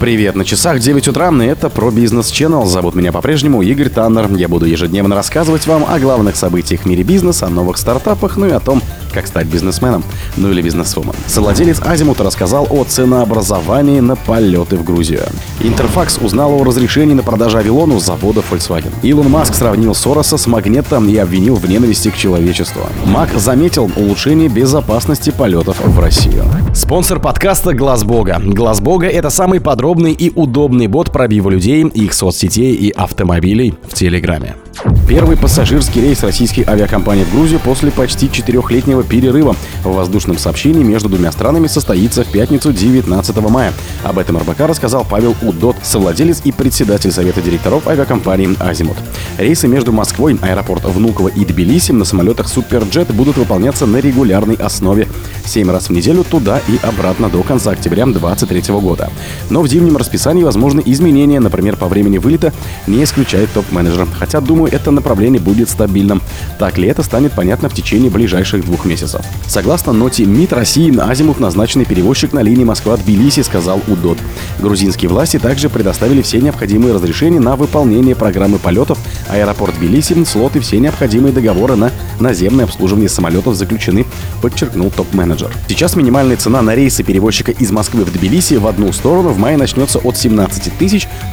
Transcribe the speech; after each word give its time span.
Привет, 0.00 0.36
на 0.36 0.44
часах 0.44 0.78
9 0.78 1.08
утра, 1.08 1.30
и 1.42 1.46
это 1.46 1.68
про 1.68 1.90
бизнес 1.90 2.30
Channel. 2.30 2.66
Зовут 2.66 2.94
меня 2.94 3.10
по-прежнему 3.10 3.62
Игорь 3.62 3.88
Таннер. 3.88 4.32
Я 4.36 4.46
буду 4.46 4.64
ежедневно 4.64 5.16
рассказывать 5.16 5.66
вам 5.66 5.84
о 5.88 5.98
главных 5.98 6.36
событиях 6.36 6.82
в 6.82 6.86
мире 6.86 7.02
бизнеса, 7.02 7.46
о 7.46 7.50
новых 7.50 7.78
стартапах, 7.78 8.36
ну 8.36 8.46
и 8.46 8.52
о 8.52 8.60
том, 8.60 8.80
как 9.12 9.26
стать 9.26 9.46
бизнесменом, 9.46 10.04
ну 10.36 10.50
или 10.50 10.62
бизнесвумен. 10.62 11.14
Совладелец 11.26 11.80
Азимута 11.84 12.24
рассказал 12.24 12.66
о 12.70 12.84
ценообразовании 12.84 14.00
на 14.00 14.16
полеты 14.16 14.76
в 14.76 14.84
Грузию. 14.84 15.22
Интерфакс 15.60 16.18
узнал 16.18 16.52
о 16.60 16.64
разрешении 16.64 17.14
на 17.14 17.22
продажу 17.22 17.58
авилону 17.58 17.98
завода 17.98 18.42
Volkswagen. 18.48 18.92
Илон 19.02 19.30
Маск 19.30 19.54
сравнил 19.54 19.94
Сороса 19.94 20.36
с 20.36 20.46
магнетом 20.46 21.08
и 21.08 21.16
обвинил 21.16 21.56
в 21.56 21.68
ненависти 21.68 22.10
к 22.10 22.16
человечеству. 22.16 22.82
Мак 23.04 23.30
заметил 23.34 23.90
улучшение 23.96 24.48
безопасности 24.48 25.30
полетов 25.30 25.80
в 25.80 25.98
Россию. 25.98 26.44
Спонсор 26.74 27.20
подкаста 27.20 27.74
Глаз 27.74 28.04
Бога. 28.04 28.40
Глаз 28.44 28.80
Бога 28.80 29.06
это 29.06 29.30
самый 29.30 29.60
подробный 29.60 30.12
и 30.12 30.32
удобный 30.34 30.86
бот 30.86 31.12
пробива 31.12 31.50
людей, 31.50 31.82
их 31.86 32.12
соцсетей 32.12 32.74
и 32.74 32.90
автомобилей 32.90 33.74
в 33.88 33.94
Телеграме. 33.94 34.56
Первый 35.08 35.36
пассажирский 35.36 36.02
рейс 36.02 36.22
российской 36.22 36.62
авиакомпании 36.62 37.24
в 37.24 37.32
Грузию 37.32 37.60
после 37.60 37.90
почти 37.90 38.30
четырехлетнего 38.30 39.02
перерыва 39.02 39.56
в 39.82 39.92
воздушном 39.92 40.38
сообщении 40.38 40.82
между 40.82 41.08
двумя 41.08 41.32
странами 41.32 41.66
состоится 41.66 42.24
в 42.24 42.28
пятницу 42.30 42.72
19 42.72 43.36
мая. 43.48 43.72
Об 44.04 44.18
этом 44.18 44.36
РБК 44.38 44.60
рассказал 44.60 45.06
Павел 45.08 45.34
Удот, 45.42 45.76
совладелец 45.82 46.42
и 46.44 46.52
председатель 46.52 47.10
Совета 47.10 47.40
директоров 47.40 47.88
авиакомпании 47.88 48.56
«Азимут». 48.60 48.98
Рейсы 49.38 49.66
между 49.66 49.92
Москвой, 49.92 50.38
аэропорт 50.42 50.84
Внуково 50.84 51.28
и 51.28 51.44
Тбилиси 51.44 51.92
на 51.92 52.04
самолетах 52.04 52.48
«Суперджет» 52.48 53.12
будут 53.14 53.36
выполняться 53.36 53.86
на 53.86 53.96
регулярной 53.98 54.56
основе. 54.56 55.08
Семь 55.48 55.70
раз 55.70 55.88
в 55.88 55.92
неделю 55.92 56.24
туда 56.24 56.60
и 56.68 56.78
обратно 56.86 57.30
до 57.30 57.42
конца 57.42 57.70
октября 57.70 58.04
2023 58.04 58.74
года. 58.74 59.10
Но 59.48 59.62
в 59.62 59.66
зимнем 59.66 59.96
расписании 59.96 60.42
возможны 60.42 60.82
изменения, 60.84 61.40
например, 61.40 61.76
по 61.76 61.88
времени 61.88 62.18
вылета 62.18 62.52
не 62.86 63.02
исключает 63.02 63.50
топ-менеджер. 63.54 64.06
Хотя, 64.18 64.42
думаю, 64.42 64.70
это 64.70 64.90
направление 64.90 65.40
будет 65.40 65.70
стабильным. 65.70 66.20
Так 66.58 66.76
ли 66.76 66.86
это 66.86 67.02
станет 67.02 67.32
понятно 67.32 67.70
в 67.70 67.74
течение 67.74 68.10
ближайших 68.10 68.62
двух 68.66 68.84
месяцев. 68.84 69.22
Согласно 69.46 69.94
ноте 69.94 70.26
МИД 70.26 70.52
России, 70.52 70.94
Азимут 71.00 71.40
назначенный 71.40 71.86
перевозчик 71.86 72.34
на 72.34 72.40
линии 72.40 72.64
Москва-Тбилиси, 72.64 73.40
сказал 73.40 73.80
УДОТ. 73.88 74.18
Грузинские 74.58 75.08
власти 75.08 75.38
также 75.38 75.70
предоставили 75.70 76.20
все 76.20 76.42
необходимые 76.42 76.94
разрешения 76.94 77.40
на 77.40 77.56
выполнение 77.56 78.14
программы 78.14 78.58
полетов. 78.58 78.98
Аэропорт 79.30 79.74
Тбилиси, 79.76 80.24
слот 80.24 80.56
и 80.56 80.60
все 80.60 80.78
необходимые 80.78 81.32
договоры 81.32 81.76
на 81.76 81.90
наземное 82.20 82.66
обслуживание 82.66 83.08
самолетов 83.08 83.54
заключены, 83.54 84.04
подчеркнул 84.42 84.90
топ-менеджер. 84.90 85.37
Сейчас 85.68 85.96
минимальная 85.96 86.36
цена 86.36 86.62
на 86.62 86.74
рейсы 86.74 87.02
перевозчика 87.02 87.52
из 87.52 87.70
Москвы 87.70 88.04
в 88.04 88.12
Тбилиси 88.12 88.54
в 88.54 88.66
одну 88.66 88.92
сторону 88.92 89.30
в 89.30 89.38
мае 89.38 89.56
начнется 89.56 89.98
от 89.98 90.16
17 90.16 90.72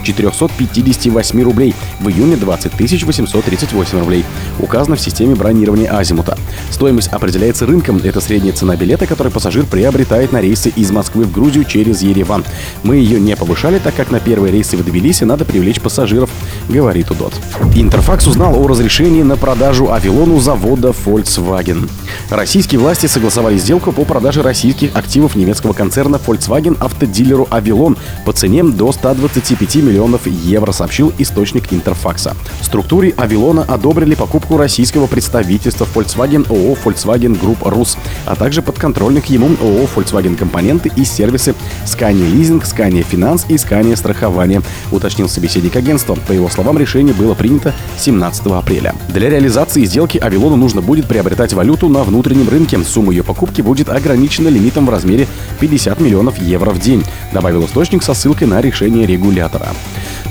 458 0.04 1.44
рублей, 1.44 1.74
в 2.00 2.10
июне 2.10 2.36
20 2.36 2.74
838 3.04 4.00
рублей. 4.00 4.26
Указано 4.60 4.96
в 4.96 5.02
системе 5.02 5.36
бронирования 5.36 5.92
Азимута. 5.92 6.38
Стоимость 6.72 7.10
определяется 7.10 7.66
рынком. 7.66 7.98
Это 8.04 8.22
средняя 8.22 8.54
цена 8.54 8.76
билета, 8.76 9.08
который 9.08 9.32
пассажир 9.32 9.66
приобретает 9.66 10.32
на 10.32 10.42
рейсы 10.42 10.70
из 10.70 10.92
Москвы 10.92 11.24
в 11.24 11.32
Грузию 11.32 11.66
через 11.66 12.02
Ереван. 12.02 12.44
Мы 12.84 12.98
ее 12.98 13.20
не 13.20 13.36
повышали, 13.36 13.80
так 13.80 13.96
как 13.96 14.12
на 14.12 14.20
первые 14.20 14.52
рейсы 14.52 14.78
в 14.78 14.84
Тбилиси 14.84 15.24
надо 15.24 15.46
привлечь 15.46 15.82
пассажиров, 15.82 16.30
говорит 16.70 17.12
Удот. 17.12 17.34
Интерфакс 17.76 18.28
узнал 18.28 18.62
о 18.62 18.68
разрешении 18.68 19.24
на 19.24 19.38
продажу 19.38 19.92
Авилону 19.92 20.40
завода 20.40 20.90
Volkswagen. 20.90 21.90
Российские 22.30 22.80
власти 22.80 23.08
согласовали 23.08 23.58
сделку 23.58 23.85
по 23.92 24.06
продаже 24.06 24.42
российских 24.42 24.96
активов 24.96 25.36
немецкого 25.36 25.74
концерна 25.74 26.16
Volkswagen 26.16 26.78
автодилеру 26.80 27.48
Avilon 27.52 27.98
по 28.26 28.34
цене 28.34 28.64
до 28.64 28.92
125 28.92 29.76
миллионов 29.78 30.28
евро, 30.28 30.72
сообщил 30.72 31.14
источник 31.18 31.72
Интерфакса. 31.72 32.36
Структуре 32.62 33.14
Авилона 33.18 33.64
одобрили 33.64 34.16
покупку 34.16 34.58
российского 34.58 35.08
представительства 35.08 35.88
Volkswagen 35.94 36.48
ООО 36.50 36.78
Volkswagen 36.84 37.40
Group 37.40 37.60
Rus, 37.62 37.98
а 38.26 38.36
также 38.36 38.62
подконтрольных 38.62 39.26
ему 39.28 39.50
ООО 39.62 39.88
Volkswagen 39.96 40.36
компоненты 40.36 40.92
и 40.96 41.04
сервисы 41.04 41.54
Scania 41.86 42.32
Leasing, 42.32 42.64
Scania 42.64 43.06
Finance 43.10 43.46
и 43.50 43.56
Scania 43.56 43.96
Страхование, 43.96 44.62
уточнил 44.92 45.30
собеседник 45.30 45.76
агентства. 45.76 46.18
По 46.28 46.32
его 46.32 46.50
словам, 46.50 46.78
решение 46.78 47.14
было 47.14 47.34
принято 47.34 47.74
17 48.00 48.48
апреля. 48.48 48.96
Для 49.10 49.30
реализации 49.30 49.86
сделки 49.86 50.18
Авилону 50.18 50.56
нужно 50.56 50.82
будет 50.82 51.08
приобретать 51.08 51.54
валюту 51.54 51.90
на 51.90 52.04
внутреннем 52.04 52.50
рынке. 52.50 52.80
Сумма 52.84 53.12
ее 53.12 53.24
покупки 53.24 53.62
будет 53.62 53.75
ограничена 53.84 54.48
лимитом 54.48 54.86
в 54.86 54.90
размере 54.90 55.28
50 55.60 56.00
миллионов 56.00 56.38
евро 56.38 56.72
в 56.72 56.80
день, 56.80 57.04
добавил 57.34 57.66
источник 57.66 58.04
со 58.04 58.14
ссылкой 58.14 58.48
на 58.48 58.62
решение 58.62 59.06
регулятора. 59.06 59.70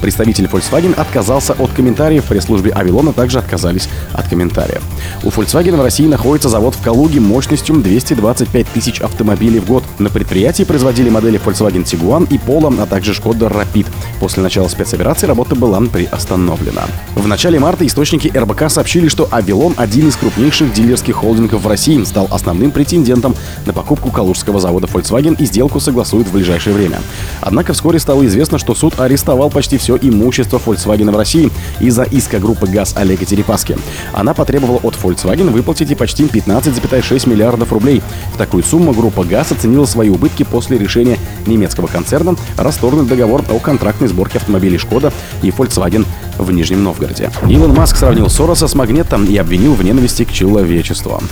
Представитель 0.04 0.44
Volkswagen 0.44 0.94
отказался 1.00 1.54
от 1.54 1.72
комментариев. 1.72 2.26
В 2.26 2.28
пресс-службе 2.28 2.72
Авилона 2.72 3.14
также 3.14 3.38
отказались 3.38 3.88
от 4.12 4.28
комментариев. 4.28 4.82
У 5.22 5.28
Volkswagen 5.28 5.76
в 5.78 5.82
России 5.82 6.06
находится 6.06 6.50
завод 6.50 6.74
в 6.74 6.82
Калуге 6.82 7.20
мощностью 7.20 7.76
225 7.76 8.66
тысяч 8.68 9.00
автомобилей 9.00 9.60
в 9.60 9.66
год. 9.66 9.82
На 9.98 10.10
предприятии 10.10 10.64
производили 10.64 11.08
модели 11.08 11.40
Volkswagen 11.42 11.84
Tiguan 11.84 12.28
и 12.30 12.36
Polo, 12.36 12.82
а 12.82 12.84
также 12.84 13.12
Skoda 13.12 13.50
Rapid. 13.50 13.86
После 14.20 14.42
начала 14.42 14.68
спецоперации 14.68 15.26
работа 15.26 15.54
была 15.54 15.80
приостановлена. 15.80 16.82
В 17.14 17.26
начале 17.26 17.58
марта 17.58 17.86
источники 17.86 18.30
РБК 18.36 18.68
сообщили, 18.68 19.08
что 19.08 19.26
Авилон, 19.30 19.72
один 19.78 20.08
из 20.08 20.16
крупнейших 20.16 20.74
дилерских 20.74 21.16
холдингов 21.16 21.62
в 21.62 21.66
России, 21.66 22.04
стал 22.04 22.28
основным 22.30 22.72
претендентом 22.72 23.34
на 23.64 23.72
покупку 23.72 24.10
калужского 24.10 24.60
завода 24.60 24.86
Volkswagen 24.86 25.36
и 25.38 25.46
сделку 25.46 25.80
согласуют 25.80 26.28
в 26.28 26.32
ближайшее 26.32 26.76
время. 26.76 27.00
Однако 27.40 27.72
вскоре 27.72 27.98
стало 27.98 28.26
известно, 28.26 28.58
что 28.58 28.74
суд 28.74 29.00
арестовал 29.00 29.48
почти 29.48 29.78
все 29.78 29.93
имущество 29.96 30.60
Volkswagen 30.64 31.10
в 31.10 31.16
России 31.16 31.50
из-за 31.80 32.02
иска 32.04 32.38
группы 32.38 32.66
ГАЗ 32.66 32.94
Олега 32.96 33.24
Терепаски. 33.24 33.76
Она 34.12 34.34
потребовала 34.34 34.78
от 34.82 34.94
Volkswagen 34.94 35.50
выплатить 35.50 35.96
почти 35.96 36.24
15,6 36.24 37.28
миллиардов 37.28 37.72
рублей. 37.72 38.02
В 38.32 38.38
такую 38.38 38.62
сумму 38.62 38.92
группа 38.92 39.24
ГАЗ 39.24 39.52
оценила 39.52 39.86
свои 39.86 40.08
убытки 40.08 40.42
после 40.42 40.78
решения 40.78 41.18
немецкого 41.46 41.86
концерна 41.86 42.36
расторгнуть 42.56 43.08
договор 43.08 43.44
о 43.50 43.58
контрактной 43.58 44.08
сборке 44.08 44.38
автомобилей 44.38 44.78
«Шкода» 44.78 45.12
и 45.42 45.50
Volkswagen 45.50 46.06
в 46.38 46.50
Нижнем 46.50 46.82
Новгороде. 46.82 47.30
Илон 47.48 47.74
Маск 47.74 47.96
сравнил 47.96 48.28
Сороса 48.28 48.66
с 48.66 48.74
магнетом 48.74 49.24
и 49.24 49.36
обвинил 49.36 49.74
в 49.74 49.84
ненависти 49.84 50.24
к 50.24 50.32
человечеству. 50.32 51.22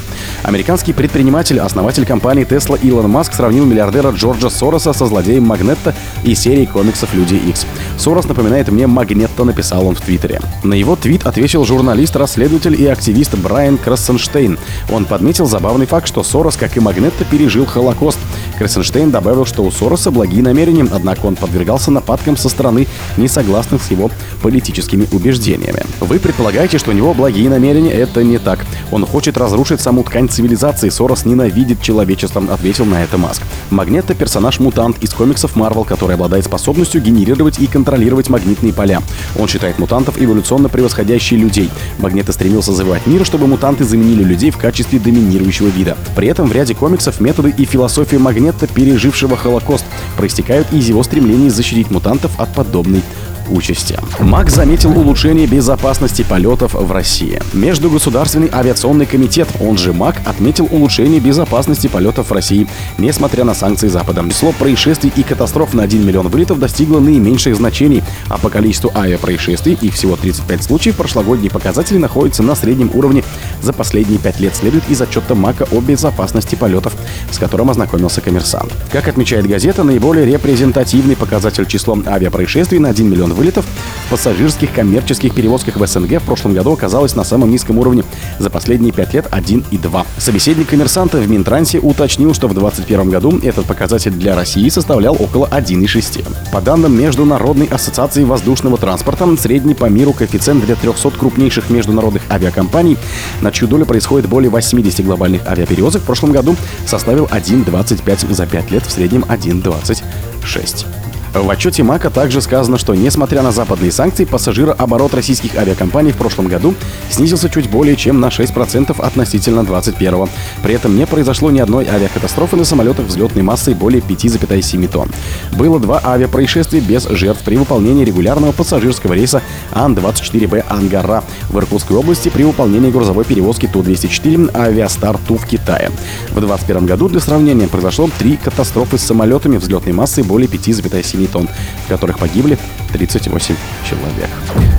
Американский 0.43 0.93
предприниматель, 0.93 1.59
основатель 1.61 2.07
компании 2.07 2.47
Tesla 2.47 2.79
Илон 2.81 3.11
Маск 3.11 3.35
сравнил 3.35 3.65
миллиардера 3.65 4.11
Джорджа 4.11 4.51
Сороса 4.51 4.93
со 4.93 5.07
злодеем 5.07 5.45
Магнетта 5.45 5.95
и 6.25 6.35
серии 6.35 6.67
комиксов 6.67 7.15
«Люди 7.15 7.35
Икс». 7.35 7.67
Сорос 7.99 8.27
напоминает 8.27 8.52
мне 8.71 8.87
Магнетто, 8.87 9.45
написал 9.45 9.87
он 9.87 9.95
в 9.95 10.01
Твиттере. 10.01 10.41
На 10.63 10.75
его 10.75 10.97
твит 10.97 11.27
ответил 11.27 11.65
журналист, 11.65 12.17
расследователь 12.17 12.81
и 12.81 12.87
активист 12.87 13.35
Брайан 13.35 13.79
Крассенштейн. 13.79 14.59
Он 14.91 15.05
подметил 15.05 15.47
забавный 15.47 15.87
факт, 15.87 16.07
что 16.07 16.23
Сорос, 16.23 16.57
как 16.57 16.77
и 16.77 16.81
Магнетто, 16.81 17.25
пережил 17.25 17.67
Холокост. 17.67 18.19
Крассенштейн 18.59 19.11
добавил, 19.11 19.47
что 19.47 19.63
у 19.63 19.71
Сороса 19.71 20.11
благие 20.11 20.43
намерения, 20.43 20.87
однако 20.93 21.27
он 21.27 21.37
подвергался 21.37 21.91
нападкам 21.91 22.37
со 22.37 22.49
стороны 22.49 22.87
несогласных 23.17 23.83
с 23.83 23.91
его 23.91 24.11
политическими 24.43 25.07
убеждениями. 25.13 25.83
Вы 26.01 26.19
предполагаете, 26.19 26.79
что 26.79 26.91
у 26.91 26.95
него 26.95 27.15
благие 27.15 27.49
намерения? 27.49 27.93
Это 27.93 28.23
не 28.23 28.39
так. 28.39 28.61
Он 28.91 29.07
хочет 29.07 29.37
разрушить 29.37 29.81
саму 29.81 30.03
ткань 30.03 30.29
цивилизации. 30.29 30.91
Сорос 30.91 31.25
ненавидит 31.25 31.81
человечество, 31.81 32.43
ответил 32.53 32.85
на 32.85 33.03
это 33.03 33.19
Маск. 33.19 33.43
Магнетто— 33.71 34.15
персонаж-мутант 34.17 35.03
из 35.03 35.11
комиксов 35.15 35.57
Марвел, 35.57 35.85
который 35.85 36.15
обладает 36.15 36.45
способностью 36.45 37.01
генерировать 37.01 37.59
и 37.59 37.67
контролировать 37.67 38.29
магнитные 38.29 38.42
поля. 38.73 39.03
Он 39.39 39.49
считает 39.49 39.79
мутантов 39.79 40.21
эволюционно 40.21 40.69
превосходящие 40.69 41.41
людей. 41.41 41.71
Магнето 41.99 42.33
стремился 42.33 42.73
завоевать 42.73 43.07
мир, 43.07 43.25
чтобы 43.25 43.47
мутанты 43.47 43.85
заменили 43.85 44.23
людей 44.23 44.51
в 44.51 44.59
качестве 44.59 44.99
доминирующего 44.99 45.69
вида. 45.69 45.97
При 46.15 46.29
этом 46.29 46.49
в 46.49 46.53
ряде 46.53 46.75
комиксов 46.75 47.21
методы 47.21 47.55
и 47.57 47.65
философия 47.65 48.19
Магнета, 48.19 48.67
пережившего 48.67 49.37
Холокост, 49.37 49.85
проистекают 50.17 50.73
из 50.73 50.89
его 50.89 51.03
стремления 51.03 51.51
защитить 51.51 51.91
мутантов 51.91 52.39
от 52.39 52.55
подобной 52.55 53.03
участи. 53.51 53.99
МАК 54.19 54.51
заметил 54.51 54.91
улучшение 54.99 55.47
безопасности 55.47 56.23
полетов 56.23 56.75
в 56.75 56.93
России. 56.93 57.41
Междугосударственный 57.53 58.51
авиационный 58.53 59.07
комитет, 59.07 59.49
он 59.61 59.79
же 59.79 59.93
МАК, 59.93 60.17
отметил 60.25 60.69
улучшение 60.71 61.21
безопасности 61.21 61.87
полетов 61.87 62.31
в 62.31 62.33
России, 62.33 62.67
несмотря 62.99 63.45
на 63.45 63.55
санкции 63.55 63.89
Запада. 63.89 64.25
Число 64.29 64.53
происшествий 64.53 65.13
и 65.15 65.23
катастроф 65.23 65.75
на 65.75 65.83
1 65.83 66.07
миллион 66.07 66.29
вылетов 66.29 66.59
достигло 66.59 67.01
наименьших 67.01 67.57
значений, 67.57 68.03
а 68.29 68.39
по 68.39 68.49
количеству 68.51 68.91
авиапроисшествий, 68.95 69.79
их 69.81 69.95
всего 69.95 70.17
35 70.17 70.63
случаев, 70.63 70.97
прошлогодние 70.97 71.51
показатели 71.51 71.99
находятся 71.99 72.43
на 72.43 72.55
среднем 72.55 72.91
уровне 72.95 73.25
за 73.61 73.73
последние 73.73 74.19
5 74.19 74.41
лет, 74.41 74.57
следует 74.57 74.89
из 74.89 75.01
отчета 75.01 75.35
МАКа 75.35 75.67
о 75.71 75.81
безопасности 75.81 76.55
полетов, 76.55 76.95
с 77.31 77.39
которым 77.39 77.71
ознакомился 77.71 78.21
коммерсант. 78.21 78.73
Как 78.91 79.09
отмечает 79.09 79.47
газета, 79.47 79.83
наиболее 79.83 80.27
репрезентативный 80.27 81.17
показатель 81.17 81.67
число 81.67 81.97
авиапроисшествий 82.07 82.79
на 82.79 82.89
1 82.89 83.11
миллион 83.11 83.32
миллион 83.33 83.35
вылетов, 83.35 83.67
пассажирских 84.11 84.73
коммерческих 84.73 85.35
перевозках 85.35 85.77
в 85.77 85.87
СНГ 85.87 86.21
в 86.21 86.25
прошлом 86.25 86.55
году 86.55 86.73
оказалось 86.73 87.15
на 87.15 87.25
самом 87.25 87.51
низком 87.51 87.79
уровне. 87.79 88.05
За 88.39 88.51
последние 88.51 88.93
пять 88.93 89.15
лет 89.15 89.27
1,2. 89.31 90.07
Собеседник 90.19 90.69
коммерсанта 90.69 91.19
в 91.19 91.29
Минтрансе 91.29 91.79
уточнил, 91.79 92.35
что 92.35 92.49
в 92.49 92.55
2021 92.55 93.11
году 93.11 93.39
этот 93.43 93.67
показатель 93.67 94.13
для 94.13 94.37
России 94.37 94.69
составлял 94.69 95.17
около 95.19 95.47
1,6. 95.47 96.25
По 96.53 96.61
данным 96.61 96.99
Международной 96.99 97.67
ассоциации 97.67 98.25
воздушного 98.25 98.79
транспорта, 98.79 99.37
средний 99.37 99.75
по 99.75 99.87
миру 99.87 100.13
коэффициент 100.13 100.65
для 100.65 100.75
300 100.75 101.11
крупнейших 101.11 101.71
международных 101.71 102.23
авиакомпаний, 102.31 102.99
на 103.41 103.51
чью 103.51 103.69
долю 103.69 103.87
происходит 103.87 104.29
более 104.29 104.51
80 104.51 105.05
глобальных 105.05 105.47
авиаперевозок, 105.47 106.03
в 106.03 106.05
прошлом 106.07 106.33
году 106.33 106.57
составил 106.87 107.27
1,25 107.27 108.33
за 108.33 108.47
5 108.47 108.71
лет, 108.71 108.85
в 108.85 108.91
среднем 108.91 109.25
1,26. 109.25 111.12
В 111.35 111.49
отчете 111.49 111.83
МАКа 111.83 112.11
также 112.11 112.43
сказано, 112.43 112.77
что 112.77 112.95
несмотря 112.95 113.41
на 113.41 113.53
западные 113.53 113.91
санкции, 113.91 114.27
пассажирооборот 114.27 115.15
российских 115.15 115.57
авиакомпаний 115.57 116.13
в 116.13 116.17
прошлом 116.17 116.47
году 116.47 116.75
снизился 117.09 117.49
чуть 117.49 117.71
более 117.71 117.97
чем 117.97 118.21
на 118.21 118.27
6% 118.27 119.01
относительно 119.01 119.65
2021. 119.65 120.29
При 120.63 120.75
этом 120.75 120.95
не 120.95 121.07
произошло 121.07 121.51
ни 121.51 121.59
одной 121.59 121.87
авиакатастрофы 121.87 122.57
на 122.57 122.65
самолетах 122.65 123.07
взлетной 123.07 123.43
массой 123.43 123.73
более 123.73 124.03
5,7 124.03 124.89
тонн. 124.89 125.11
Было 125.57 125.81
два 125.81 126.03
авиапроисшествия 126.05 126.83
без 126.83 127.09
жертв 127.09 127.43
при 127.45 127.57
выполнении 127.57 128.05
регулярного 128.05 128.53
пассажирского 128.53 129.15
рейса 129.15 129.41
Ан-24Б 129.73 130.67
Ангара 130.69 131.25
в 131.49 131.59
Иркутской 131.59 131.97
области 131.97 132.29
при 132.29 132.43
выполнении 132.43 132.91
грузовой 132.91 133.25
перевозки 133.25 133.67
Ту-204 133.73 134.55
Авиастар 134.55 135.17
Ту 135.27 135.39
в 135.39 135.47
Китае. 135.47 135.91
В 136.29 136.41
2021 136.41 136.87
году 136.87 137.09
для 137.09 137.21
сравнения 137.21 137.69
произошло 137.69 138.11
три 138.19 138.37
катастрофы 138.37 138.99
с 138.99 139.03
самолетами 139.03 139.57
взлетной 139.57 139.95
массой 139.95 140.25
более 140.25 140.49
5,7 140.49 141.22
тонн, 141.27 141.49
в 141.85 141.89
которых 141.89 142.19
погибли 142.19 142.59
38 142.93 143.57
человек. 143.89 144.31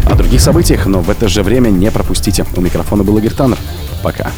О 0.05 0.15
других 0.15 0.41
событиях, 0.41 0.85
но 0.85 1.01
в 1.01 1.09
это 1.09 1.27
же 1.27 1.43
время 1.43 1.69
не 1.69 1.91
пропустите. 1.91 2.45
У 2.55 2.61
микрофона 2.61 3.03
был 3.03 3.17
Игорь 3.17 3.33
Таннер. 3.33 3.57
Пока. 4.01 4.31